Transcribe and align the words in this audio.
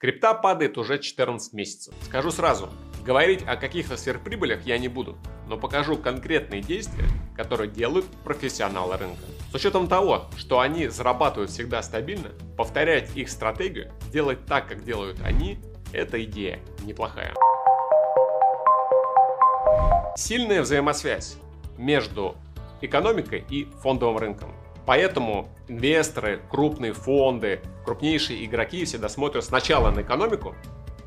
Крипта 0.00 0.32
падает 0.32 0.78
уже 0.78 0.98
14 0.98 1.52
месяцев. 1.52 1.92
Скажу 2.04 2.30
сразу, 2.30 2.70
говорить 3.04 3.42
о 3.46 3.56
каких-то 3.56 3.98
сверхприбылях 3.98 4.64
я 4.64 4.78
не 4.78 4.88
буду, 4.88 5.18
но 5.46 5.58
покажу 5.58 5.98
конкретные 5.98 6.62
действия, 6.62 7.04
которые 7.36 7.70
делают 7.70 8.06
профессионалы 8.24 8.96
рынка. 8.96 9.22
С 9.52 9.54
учетом 9.54 9.88
того, 9.88 10.30
что 10.38 10.60
они 10.60 10.88
зарабатывают 10.88 11.50
всегда 11.50 11.82
стабильно, 11.82 12.30
повторять 12.56 13.14
их 13.14 13.28
стратегию, 13.28 13.92
делать 14.10 14.46
так, 14.46 14.68
как 14.68 14.84
делают 14.84 15.20
они, 15.20 15.58
эта 15.92 16.24
идея 16.24 16.60
неплохая. 16.82 17.34
Сильная 20.16 20.62
взаимосвязь 20.62 21.36
между 21.76 22.38
экономикой 22.80 23.44
и 23.50 23.66
фондовым 23.82 24.16
рынком. 24.16 24.50
Поэтому 24.90 25.46
инвесторы, 25.68 26.40
крупные 26.50 26.92
фонды, 26.92 27.60
крупнейшие 27.84 28.44
игроки 28.44 28.84
всегда 28.84 29.08
смотрят 29.08 29.44
сначала 29.44 29.92
на 29.92 30.00
экономику, 30.00 30.56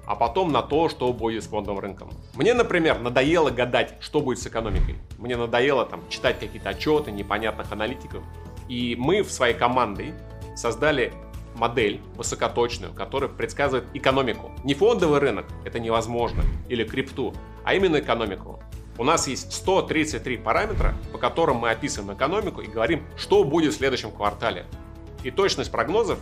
а 0.05 0.15
потом 0.15 0.54
на 0.54 0.61
то, 0.61 0.87
что 0.87 1.11
будет 1.11 1.43
с 1.43 1.47
фондовым 1.47 1.79
рынком. 1.82 2.09
Мне, 2.33 2.54
например, 2.54 3.00
надоело 3.00 3.50
гадать, 3.50 3.96
что 4.00 4.21
будет 4.21 4.39
с 4.39 4.47
экономикой. 4.47 4.96
Мне 5.18 5.36
надоело 5.36 5.86
там 5.86 6.00
читать 6.07 6.39
какие-то 6.39 6.69
отчеты 6.69 7.11
непонятных 7.11 7.73
аналитиков. 7.73 8.23
И 8.69 8.96
мы 8.97 9.21
в 9.21 9.29
своей 9.29 9.54
командой 9.54 10.14
создали 10.56 11.11
модель 11.54 12.00
высокоточную, 12.15 12.93
которая 12.93 13.29
предсказывает 13.29 13.86
экономику. 13.93 14.51
Не 14.64 14.75
фондовый 14.75 15.20
рынок, 15.20 15.45
это 15.65 15.81
невозможно, 15.81 16.43
или 16.70 16.86
крипту, 16.86 17.34
а 17.65 17.73
именно 17.73 18.00
экономику. 18.00 18.61
У 18.97 19.04
нас 19.04 19.28
есть 19.28 19.52
133 19.52 20.38
параметра, 20.38 20.93
по 21.11 21.18
которым 21.18 21.57
мы 21.57 21.71
описываем 21.71 22.15
экономику 22.15 22.61
и 22.61 22.68
говорим, 22.68 23.04
что 23.18 23.43
будет 23.43 23.74
в 23.74 23.78
следующем 23.78 24.11
квартале. 24.11 24.65
И 25.24 25.32
точность 25.32 25.71
прогнозов 25.71 26.20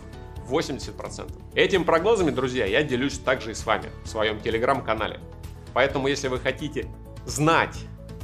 80%. 0.48 1.30
Этими 1.54 1.82
прогнозами, 1.82 2.30
друзья, 2.30 2.64
я 2.64 2.82
делюсь 2.82 3.18
также 3.18 3.50
и 3.50 3.54
с 3.54 3.66
вами 3.66 3.90
в 4.04 4.08
своем 4.08 4.40
телеграм-канале. 4.40 5.20
Поэтому, 5.74 6.08
если 6.08 6.28
вы 6.28 6.38
хотите 6.38 6.86
знать, 7.26 7.76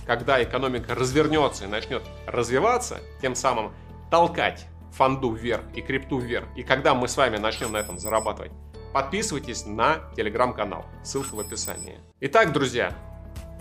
когда 0.07 0.43
экономика 0.43 0.95
развернется 0.95 1.65
и 1.65 1.69
начнет 1.69 2.03
развиваться, 2.27 3.01
тем 3.21 3.35
самым 3.35 3.73
толкать 4.11 4.65
фонду 4.93 5.33
вверх 5.33 5.65
и 5.75 5.83
крипту 5.83 6.19
вверх, 6.19 6.47
и 6.57 6.63
когда 6.63 6.95
мы 6.95 7.09
с 7.09 7.17
вами 7.19 7.37
начнем 7.37 7.73
на 7.73 7.77
этом 7.77 7.99
зарабатывать, 7.99 8.53
подписывайтесь 8.95 9.67
на 9.67 10.11
телеграм-канал, 10.17 10.87
ссылка 11.05 11.35
в 11.35 11.41
описании. 11.41 11.99
Итак, 12.21 12.53
друзья, 12.53 12.97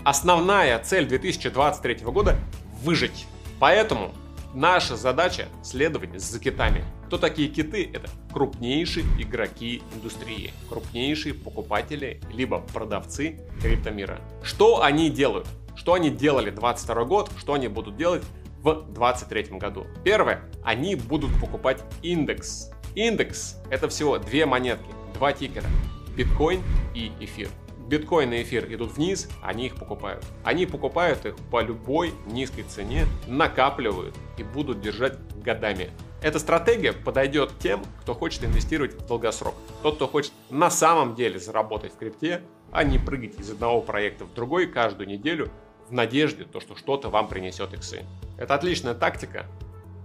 Основная 0.04 0.78
цель 0.78 1.06
2023 1.06 1.96
года– 2.04 2.36
выжить. 2.82 3.26
Поэтому 3.58 4.12
наша 4.54 4.96
задача– 4.96 5.48
следовать 5.62 6.20
за 6.20 6.38
китами. 6.38 6.84
Кто 7.06 7.18
такие 7.18 7.48
киты? 7.48 7.90
Это 7.92 8.08
крупнейшие 8.32 9.04
игроки 9.18 9.82
индустрии, 9.94 10.52
крупнейшие 10.68 11.34
покупатели, 11.34 12.20
либо 12.32 12.60
продавцы 12.60 13.40
криптомира. 13.60 14.20
Что 14.42 14.82
они 14.82 15.10
делают? 15.10 15.46
Что 15.74 15.94
они 15.94 16.10
делали 16.10 16.50
22 16.50 17.04
год, 17.04 17.30
что 17.36 17.54
они 17.54 17.68
будут 17.68 17.96
делать 17.96 18.22
в 18.62 18.72
2023 18.92 19.58
году? 19.58 19.86
Первое, 20.04 20.42
они 20.62 20.94
будут 20.94 21.30
покупать 21.40 21.82
индекс. 22.02 22.70
Индекс– 22.94 23.56
это 23.70 23.88
всего 23.88 24.18
две 24.18 24.46
монетки, 24.46 24.90
два 25.14 25.32
тикера– 25.32 25.66
биткоин 26.16 26.62
и 26.94 27.12
эфир 27.20 27.48
биткоин 27.88 28.32
и 28.34 28.42
эфир 28.42 28.72
идут 28.72 28.92
вниз, 28.92 29.28
они 29.42 29.66
их 29.66 29.76
покупают. 29.76 30.24
Они 30.44 30.66
покупают 30.66 31.24
их 31.24 31.36
по 31.50 31.62
любой 31.62 32.12
низкой 32.26 32.62
цене, 32.62 33.06
накапливают 33.26 34.14
и 34.36 34.42
будут 34.42 34.80
держать 34.80 35.18
годами. 35.42 35.90
Эта 36.20 36.38
стратегия 36.38 36.92
подойдет 36.92 37.52
тем, 37.60 37.82
кто 38.02 38.14
хочет 38.14 38.44
инвестировать 38.44 38.94
в 38.94 39.06
долгосрок. 39.06 39.54
Тот, 39.82 39.96
кто 39.96 40.06
хочет 40.06 40.32
на 40.50 40.68
самом 40.70 41.14
деле 41.14 41.38
заработать 41.38 41.94
в 41.94 41.96
крипте, 41.96 42.42
а 42.72 42.84
не 42.84 42.98
прыгать 42.98 43.38
из 43.38 43.50
одного 43.50 43.80
проекта 43.80 44.24
в 44.24 44.34
другой 44.34 44.66
каждую 44.66 45.08
неделю 45.08 45.50
в 45.88 45.92
надежде, 45.92 46.44
то, 46.44 46.60
что 46.60 46.76
что-то 46.76 47.08
вам 47.08 47.28
принесет 47.28 47.72
иксы. 47.72 48.04
Это 48.36 48.54
отличная 48.54 48.94
тактика, 48.94 49.46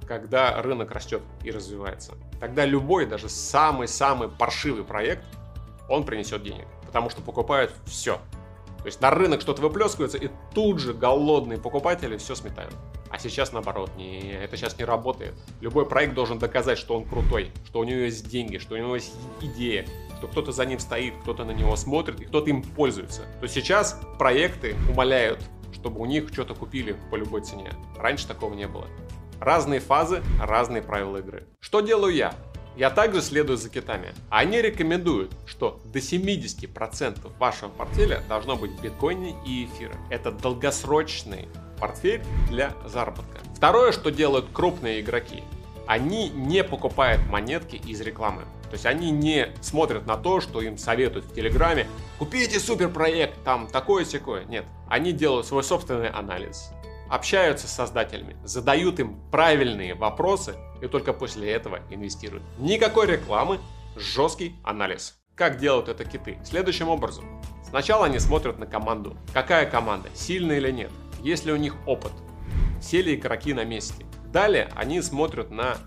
когда 0.08 0.62
рынок 0.62 0.92
растет 0.92 1.22
и 1.44 1.52
развивается. 1.52 2.14
Тогда 2.40 2.64
любой, 2.64 3.06
даже 3.06 3.28
самый-самый 3.28 4.30
паршивый 4.30 4.86
проект, 4.86 5.26
он 5.90 6.06
принесет 6.06 6.44
денег 6.44 6.68
потому 6.94 7.10
что 7.10 7.24
покупают 7.24 7.74
все. 7.88 8.20
То 8.78 8.86
есть 8.86 9.02
на 9.02 9.10
рынок 9.10 9.42
что-то 9.42 9.64
выплескивается, 9.64 10.20
и 10.20 10.30
тут 10.54 10.78
же 10.78 10.94
голодные 10.94 11.58
покупатели 11.58 12.18
все 12.18 12.36
сметают. 12.36 12.76
А 13.10 13.18
сейчас 13.18 13.52
наоборот, 13.52 13.90
не, 13.98 14.32
это 14.32 14.56
сейчас 14.58 14.78
не 14.78 14.86
работает. 14.86 15.34
Любой 15.60 15.88
проект 15.88 16.14
должен 16.14 16.38
доказать, 16.38 16.78
что 16.78 16.96
он 16.96 17.06
крутой, 17.06 17.52
что 17.66 17.80
у 17.80 17.84
него 17.84 18.02
есть 18.02 18.30
деньги, 18.30 18.60
что 18.60 18.76
у 18.76 18.78
него 18.78 18.94
есть 18.94 19.12
идея, 19.42 19.88
что 20.20 20.28
кто-то 20.28 20.52
за 20.52 20.66
ним 20.66 20.78
стоит, 20.78 21.16
кто-то 21.24 21.46
на 21.46 21.52
него 21.52 21.76
смотрит 21.76 22.22
и 22.22 22.26
кто-то 22.26 22.52
им 22.52 22.62
пользуется. 22.62 23.24
То 23.42 23.48
сейчас 23.48 24.00
проекты 24.20 24.76
умоляют, 24.88 25.44
чтобы 25.74 26.00
у 26.00 26.06
них 26.06 26.30
что-то 26.32 26.54
купили 26.54 26.96
по 27.10 27.16
любой 27.16 27.42
цене. 27.42 27.72
Раньше 27.98 28.28
такого 28.28 28.54
не 28.54 28.68
было. 28.68 28.86
Разные 29.40 29.80
фазы, 29.80 30.22
разные 30.40 30.84
правила 30.84 31.18
игры. 31.18 31.48
Что 31.60 31.82
делаю 31.82 32.14
я? 32.14 32.36
Я 32.76 32.90
также 32.90 33.22
следую 33.22 33.58
за 33.58 33.70
китами. 33.70 34.14
Они 34.30 34.60
рекомендуют, 34.60 35.32
что 35.46 35.80
до 35.86 36.00
70% 36.00 37.32
вашего 37.38 37.70
портфеля 37.70 38.24
должно 38.28 38.56
быть 38.56 38.72
биткоины 38.82 39.36
и 39.46 39.66
эфира. 39.66 39.94
Это 40.10 40.32
долгосрочный 40.32 41.48
портфель 41.80 42.24
для 42.50 42.74
заработка. 42.88 43.40
Второе, 43.56 43.92
что 43.92 44.10
делают 44.10 44.48
крупные 44.52 45.02
игроки, 45.02 45.44
они 45.86 46.30
не 46.30 46.64
покупают 46.64 47.22
монетки 47.28 47.76
из 47.76 48.02
рекламы. 48.02 48.42
То 48.64 48.74
есть 48.74 48.88
они 48.88 49.12
не 49.12 49.50
смотрят 49.62 50.08
на 50.08 50.18
то, 50.18 50.42
что 50.42 50.60
им 50.60 50.80
советуют 50.80 51.26
в 51.26 51.36
Телеграме. 51.36 51.88
Купите 52.18 52.60
суперпроект, 52.60 53.36
там 53.44 53.68
такое-сякое. 53.68 54.46
Нет, 54.46 54.66
они 54.88 55.12
делают 55.12 55.46
свой 55.46 55.64
собственный 55.64 56.10
анализ 56.10 56.72
общаются 57.14 57.68
с 57.68 57.74
создателями, 57.74 58.36
задают 58.44 59.00
им 59.00 59.20
правильные 59.30 59.94
вопросы 59.94 60.56
и 60.82 60.88
только 60.88 61.14
после 61.14 61.52
этого 61.52 61.82
инвестируют. 61.92 62.44
Никакой 62.58 63.06
рекламы, 63.06 63.60
жесткий 63.96 64.56
анализ. 64.64 65.20
Как 65.36 65.60
делают 65.60 65.90
это 65.90 66.06
киты? 66.06 66.40
Следующим 66.44 66.90
образом. 66.90 67.40
Сначала 67.64 68.08
они 68.08 68.18
смотрят 68.18 68.58
на 68.58 68.66
команду. 68.66 69.16
Какая 69.32 69.70
команда? 69.70 70.10
Сильная 70.16 70.58
или 70.58 70.72
нет? 70.72 70.90
Есть 71.22 71.46
ли 71.46 71.54
у 71.54 71.56
них 71.56 71.76
опыт? 71.86 72.12
Все 72.82 73.04
ли 73.04 73.14
игроки 73.14 73.54
на 73.54 73.64
месте? 73.64 74.06
Далее 74.32 74.70
они 74.76 75.00
смотрят 75.04 75.52
на 75.52 75.78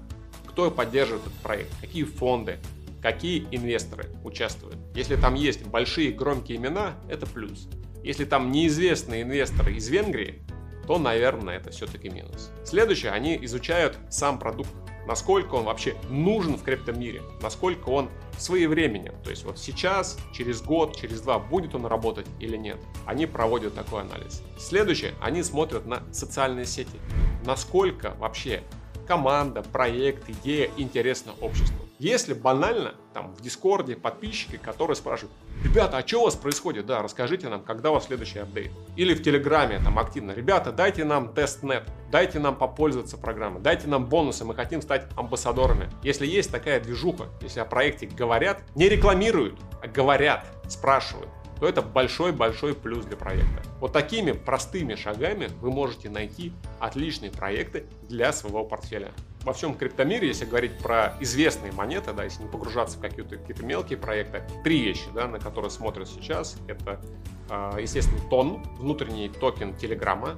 кто 0.47 0.71
поддерживает 0.71 1.27
этот 1.27 1.39
проект, 1.41 1.71
какие 1.81 2.05
фонды, 2.05 2.59
какие 3.03 3.49
инвесторы 3.51 4.11
участвуют. 4.23 4.79
Если 4.95 5.17
там 5.17 5.35
есть 5.35 5.67
большие 5.67 6.13
громкие 6.13 6.59
имена, 6.59 6.95
это 7.09 7.27
плюс. 7.27 7.69
Если 8.05 8.25
там 8.25 8.53
неизвестные 8.53 9.23
инвесторы 9.23 9.75
из 9.75 9.89
Венгрии, 9.89 10.46
то, 10.87 10.99
наверное, 10.99 11.57
это 11.57 11.71
все-таки 11.71 12.09
минус. 12.09 12.51
Следующее, 12.65 13.13
они 13.13 13.39
изучают 13.45 13.99
сам 14.11 14.39
продукт, 14.39 14.71
насколько 15.07 15.55
он 15.55 15.65
вообще 15.65 15.97
нужен 16.11 16.57
в 16.57 16.63
криптомире, 16.63 17.23
насколько 17.41 17.89
он 17.89 18.11
своевременен. 18.39 19.15
То 19.23 19.31
есть 19.31 19.45
вот 19.45 19.59
сейчас, 19.59 20.19
через 20.33 20.63
год, 20.63 20.97
через 20.97 21.21
два 21.21 21.39
будет 21.39 21.75
он 21.75 21.87
работать 21.87 22.27
или 22.41 22.57
нет. 22.57 22.79
Они 23.07 23.27
проводят 23.27 23.75
такой 23.75 24.03
анализ. 24.03 24.43
Следующее, 24.59 25.15
они 25.21 25.43
смотрят 25.43 25.87
на 25.87 26.03
социальные 26.13 26.67
сети. 26.67 26.99
Насколько 27.45 28.15
вообще 28.19 28.63
команда, 29.07 29.63
проект, 29.63 30.29
идея 30.29 30.71
интересна 30.77 31.33
обществу. 31.41 31.86
Если 31.99 32.35
банально, 32.35 32.95
там 33.15 33.35
в 33.35 33.41
Дискорде 33.41 33.97
подписчики, 33.97 34.59
которые 34.59 34.97
спрашивают, 34.97 35.35
ребята, 35.65 35.97
а 35.97 36.07
что 36.07 36.21
у 36.21 36.25
вас 36.25 36.37
происходит? 36.37 36.85
Да, 36.85 37.01
расскажите 37.03 37.49
нам, 37.49 37.63
когда 37.63 37.91
у 37.91 37.95
вас 37.95 38.07
следующий 38.07 38.39
апдейт. 38.39 38.71
Или 38.97 39.15
в 39.15 39.23
Телеграме 39.23 39.81
там 39.83 39.99
активно, 39.99 40.33
ребята, 40.33 40.73
дайте 40.73 41.05
нам 41.05 41.33
testnet, 41.33 41.85
дайте 42.11 42.39
нам 42.39 42.55
попользоваться 42.57 43.17
программой, 43.17 43.63
дайте 43.63 43.89
нам 43.89 44.05
бонусы, 44.05 44.45
мы 44.45 44.55
хотим 44.55 44.83
стать 44.83 45.07
амбассадорами. 45.17 45.89
Если 46.03 46.27
есть 46.27 46.51
такая 46.51 46.81
движуха, 46.81 47.29
если 47.41 47.61
о 47.61 47.65
проекте 47.65 48.07
говорят, 48.07 48.63
не 48.75 48.91
рекламируют, 48.91 49.59
а 49.83 49.89
говорят, 49.89 50.45
спрашивают, 50.69 51.31
то 51.59 51.67
это 51.67 51.81
большой-большой 51.81 52.75
плюс 52.75 53.07
для 53.07 53.17
проекта. 53.17 53.63
Вот 53.81 53.95
такими 53.95 54.33
простыми 54.33 54.97
шагами 54.97 55.49
вы 55.63 55.71
можете 55.71 56.11
найти 56.11 56.53
отличные 56.79 57.31
проекты 57.31 57.87
для 58.03 58.35
своего 58.35 58.65
портфеля. 58.65 59.13
Во 59.47 59.53
всем 59.53 59.77
криптомире, 59.77 60.27
если 60.27 60.45
говорить 60.45 60.77
про 60.77 61.17
известные 61.21 61.71
монеты, 61.71 62.13
да, 62.13 62.25
если 62.25 62.43
не 62.43 62.49
погружаться 62.49 62.99
в 62.99 63.01
какие-то 63.01 63.37
какие 63.37 63.65
мелкие 63.65 63.97
проекты, 63.97 64.43
три 64.65 64.83
вещи, 64.83 65.07
да, 65.15 65.29
на 65.29 65.39
которые 65.39 65.71
смотрят 65.71 66.09
сейчас, 66.09 66.57
это, 66.67 67.01
а, 67.49 67.79
естественно, 67.79 68.19
TON, 68.29 68.65
внутренний 68.77 69.29
токен 69.29 69.73
Телеграма, 69.77 70.37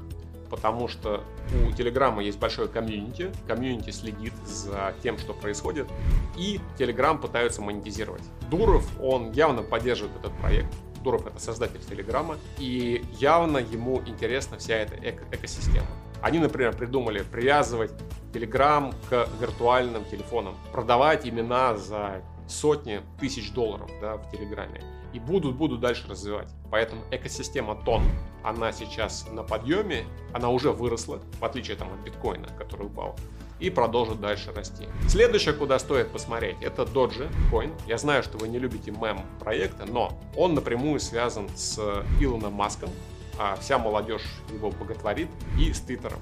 потому 0.51 0.89
что 0.89 1.25
у 1.67 1.73
Телеграма 1.73 2.23
есть 2.23 2.39
большое 2.39 2.69
комьюнити, 2.69 3.33
комьюнити 3.47 3.93
следит 3.93 4.35
за 4.45 4.95
тем, 5.03 5.17
что 5.17 5.33
происходит, 5.33 5.89
и 6.37 6.61
Телеграм 6.77 7.19
пытаются 7.19 7.63
монетизировать. 7.63 8.25
Дуров, 8.51 8.87
он 9.01 9.33
явно 9.33 9.63
поддерживает 9.63 10.19
этот 10.19 10.37
проект, 10.37 10.69
Дуров 11.03 11.27
это 11.27 11.39
создатель 11.39 11.81
Телеграма, 11.81 12.37
и 12.59 13.03
явно 13.19 13.57
ему 13.57 14.03
интересна 14.05 14.59
вся 14.59 14.75
эта 14.75 14.97
эко 14.97 15.25
экосистема. 15.33 15.87
Они, 16.23 16.39
например, 16.39 16.77
придумали 16.77 17.23
привязывать 17.23 17.93
Telegram 18.33 18.95
к 19.09 19.29
виртуальным 19.41 20.05
телефонам, 20.05 20.57
продавать 20.73 21.27
имена 21.27 21.77
за 21.77 22.23
сотни 22.49 23.03
тысяч 23.21 23.53
долларов 23.53 23.91
да, 24.01 24.17
в 24.17 24.31
Телеграме. 24.31 24.83
И 25.13 25.19
будут, 25.19 25.57
будут 25.57 25.81
дальше 25.81 26.07
развивать. 26.09 26.49
Поэтому 26.71 27.03
экосистема 27.11 27.75
Тон, 27.85 28.03
она 28.43 28.73
сейчас 28.73 29.27
на 29.31 29.43
подъеме, 29.43 30.05
она 30.35 30.51
уже 30.51 30.71
выросла, 30.71 31.21
в 31.41 31.45
отличие 31.45 31.77
там, 31.77 31.89
от 31.93 32.01
биткоина, 32.01 32.49
который 32.59 32.87
упал 32.87 33.17
и 33.61 33.71
продолжит 33.71 34.21
дальше 34.21 34.53
расти. 34.53 34.87
Следующее, 35.09 35.55
куда 35.55 35.79
стоит 35.79 36.13
посмотреть, 36.13 36.57
это 36.61 36.83
Doge 36.83 37.29
Coin. 37.51 37.73
Я 37.87 37.99
знаю, 37.99 38.23
что 38.23 38.39
вы 38.39 38.49
не 38.49 38.59
любите 38.59 38.91
мем 38.91 39.25
проекта, 39.41 39.85
но 39.85 40.19
он 40.37 40.55
напрямую 40.55 41.01
связан 41.01 41.49
с 41.57 41.79
Илоном 42.21 42.53
Маском, 42.53 42.91
а 43.39 43.57
вся 43.57 43.79
молодежь 43.79 44.25
его 44.53 44.71
боготворит, 44.71 45.29
и 45.59 45.73
с 45.73 45.81
Твиттером. 45.81 46.21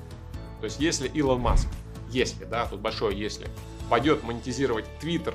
То 0.61 0.65
есть 0.65 0.81
если 0.81 1.09
Илон 1.09 1.41
Маск, 1.41 1.69
если, 2.11 2.45
да, 2.45 2.67
тут 2.67 2.81
большое 2.81 3.19
если, 3.19 3.49
пойдет 3.89 4.23
монетизировать 4.23 4.85
Твиттер 5.01 5.35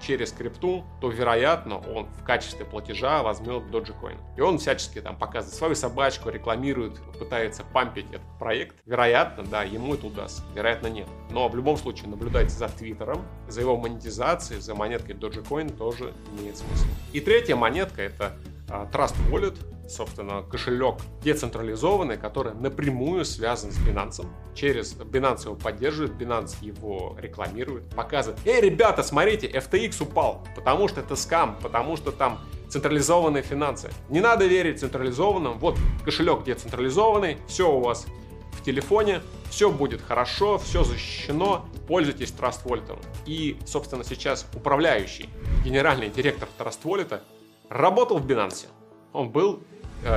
через 0.00 0.32
крипту, 0.32 0.84
то, 1.00 1.10
вероятно, 1.10 1.78
он 1.78 2.06
в 2.06 2.24
качестве 2.24 2.64
платежа 2.64 3.22
возьмет 3.22 3.62
Dogecoin. 3.64 4.16
И 4.36 4.40
он 4.40 4.58
всячески 4.58 5.00
там 5.00 5.16
показывает 5.16 5.56
свою 5.56 5.74
собачку, 5.74 6.28
рекламирует, 6.28 7.00
пытается 7.18 7.64
пампить 7.64 8.06
этот 8.10 8.38
проект. 8.38 8.76
Вероятно, 8.84 9.44
да, 9.44 9.62
ему 9.62 9.94
это 9.94 10.06
удастся. 10.06 10.42
Вероятно, 10.54 10.88
нет. 10.88 11.08
Но 11.30 11.48
в 11.48 11.56
любом 11.56 11.76
случае 11.76 12.08
наблюдайте 12.08 12.50
за 12.50 12.68
Твиттером, 12.68 13.24
за 13.48 13.62
его 13.62 13.76
монетизацией, 13.76 14.60
за 14.60 14.74
монеткой 14.74 15.14
Dogecoin 15.14 15.74
тоже 15.76 16.12
имеет 16.38 16.58
смысл. 16.58 16.84
И 17.12 17.20
третья 17.20 17.56
монетка 17.56 18.02
это 18.02 18.36
а, 18.68 18.86
Trust 18.92 19.14
Wallet, 19.30 19.58
собственно, 19.88 20.42
кошелек 20.42 20.96
децентрализованный, 21.22 22.16
который 22.16 22.54
напрямую 22.54 23.24
связан 23.24 23.70
с 23.72 23.78
Binance. 23.78 24.26
Через 24.54 24.94
Binance 24.94 25.44
его 25.44 25.54
поддерживает, 25.54 26.12
Binance 26.12 26.56
его 26.60 27.16
рекламирует, 27.18 27.88
показывает, 27.90 28.40
эй, 28.46 28.60
ребята, 28.60 29.02
смотрите, 29.02 29.48
FTX 29.48 30.02
упал, 30.02 30.44
потому 30.54 30.88
что 30.88 31.00
это 31.00 31.16
скам, 31.16 31.56
потому 31.62 31.96
что 31.96 32.12
там 32.12 32.40
централизованные 32.68 33.42
финансы. 33.42 33.90
Не 34.08 34.20
надо 34.20 34.46
верить 34.46 34.80
централизованным, 34.80 35.58
вот 35.58 35.78
кошелек 36.04 36.44
децентрализованный, 36.44 37.38
все 37.46 37.70
у 37.72 37.80
вас 37.80 38.06
в 38.52 38.62
телефоне, 38.64 39.20
все 39.50 39.70
будет 39.70 40.02
хорошо, 40.02 40.58
все 40.58 40.82
защищено, 40.82 41.66
пользуйтесь 41.86 42.34
Trust 42.36 42.64
Wallet. 42.64 42.98
И, 43.26 43.58
собственно, 43.64 44.04
сейчас 44.04 44.46
управляющий, 44.54 45.28
генеральный 45.64 46.08
директор 46.08 46.48
Trust 46.58 46.82
Wallet 46.82 47.20
работал 47.68 48.18
в 48.18 48.26
Binance. 48.26 48.66
Он 49.12 49.30
был 49.30 49.62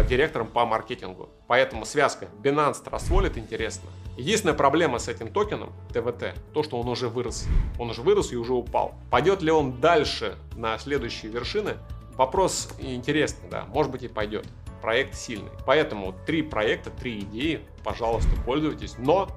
директором 0.08 0.48
по 0.48 0.66
маркетингу. 0.66 1.30
Поэтому 1.48 1.86
связка 1.86 2.28
Binance 2.44 2.84
Trust 2.84 3.10
Wallet 3.10 3.40
интересна. 3.40 3.90
Единственная 4.18 4.56
проблема 4.56 5.00
с 5.00 5.08
этим 5.08 5.32
токеном 5.32 5.72
ТВТ, 5.94 6.36
то, 6.54 6.64
что 6.64 6.80
он 6.80 6.88
уже 6.90 7.08
вырос. 7.08 7.48
Он 7.78 7.90
уже 7.90 8.02
вырос 8.02 8.32
и 8.34 8.36
уже 8.36 8.54
упал. 8.54 8.96
Пойдет 9.10 9.42
ли 9.42 9.52
он 9.52 9.80
дальше 9.80 10.36
на 10.56 10.78
следующие 10.78 11.32
вершины? 11.32 11.78
Вопрос 12.16 12.70
интересный, 12.80 13.50
да. 13.50 13.66
Может 13.66 13.92
быть 13.92 14.04
и 14.04 14.08
пойдет. 14.10 14.46
Проект 14.82 15.16
сильный. 15.16 15.52
Поэтому 15.66 16.14
три 16.26 16.42
проекта, 16.42 16.90
три 16.90 17.20
идеи, 17.20 17.62
пожалуйста, 17.84 18.30
пользуйтесь. 18.46 18.96
Но 18.98 19.30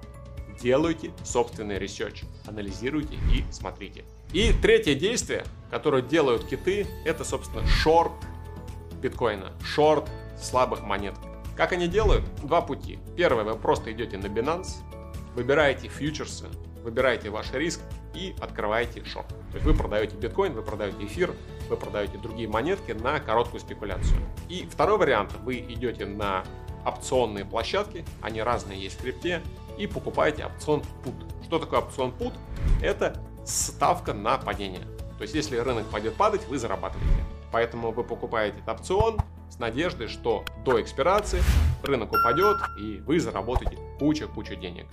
делайте 0.61 1.13
собственный 1.25 1.79
research, 1.79 2.25
анализируйте 2.47 3.15
и 3.33 3.45
смотрите. 3.53 4.05
И 4.33 4.53
третье 4.53 4.95
действие, 4.95 5.45
которое 5.71 6.03
делают 6.03 6.45
киты, 6.47 6.87
это, 7.05 7.25
собственно, 7.25 7.65
шорт 7.67 8.13
биткоина, 9.01 9.53
шорт 9.65 10.09
слабых 10.43 10.83
монет. 10.83 11.15
Как 11.57 11.73
они 11.73 11.89
делают? 11.89 12.25
Два 12.37 12.61
пути. 12.61 12.99
Первое, 13.17 13.45
вы 13.45 13.57
просто 13.57 13.93
идете 13.93 14.19
на 14.19 14.27
Binance, 14.27 14.83
выбираете 15.35 15.89
фьючерсы, 15.89 16.47
выбираете 16.83 17.31
ваш 17.31 17.53
риск 17.53 17.81
и 18.15 18.35
открываете 18.41 19.05
шорт. 19.05 19.29
То 19.29 19.55
есть 19.55 19.67
вы 19.67 19.75
продаете 19.75 20.17
биткоин, 20.17 20.55
вы 20.55 20.63
продаете 20.63 21.05
эфир, 21.05 21.35
вы 21.69 21.77
продаете 21.77 22.19
другие 22.19 22.49
монетки 22.49 22.93
на 22.93 23.21
короткую 23.21 23.61
спекуляцию. 23.61 24.19
И 24.49 24.67
второй 24.71 24.99
вариант, 24.99 25.33
вы 25.43 25.59
идете 25.59 26.07
на 26.07 26.45
опционные 26.85 27.45
площадки, 27.45 28.05
они 28.21 28.43
разные 28.43 28.81
есть 28.81 28.99
в 28.99 29.03
крипте, 29.03 29.43
и 29.79 29.87
покупаете 29.87 30.47
опцион 30.47 30.83
PUT. 31.05 31.45
Что 31.45 31.59
такое 31.59 31.81
опцион 31.81 32.11
PUT? 32.19 32.35
Это 32.83 33.23
ставка 33.45 34.13
на 34.13 34.39
падение. 34.39 34.87
То 35.17 35.23
есть 35.23 35.35
если 35.35 35.57
рынок 35.57 35.87
пойдет 35.87 36.15
падать, 36.15 36.47
вы 36.49 36.59
зарабатываете. 36.59 37.25
Поэтому 37.53 37.93
вы 37.93 38.03
покупаете 38.03 38.59
опцион 38.67 39.19
с 39.53 39.59
надеждой, 39.59 40.09
что 40.09 40.45
до 40.65 40.81
экспирации 40.81 41.43
рынок 41.83 42.11
упадет 42.13 42.57
и 42.79 43.01
вы 43.01 43.21
заработаете 43.21 43.77
кучу-кучу 43.99 44.57
денег. 44.57 44.87